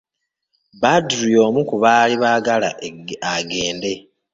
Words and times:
Badru 0.81 1.25
y'omu 1.35 1.61
ku 1.69 1.75
baali 1.83 2.13
baagala 2.23 2.69
agende. 3.33 3.91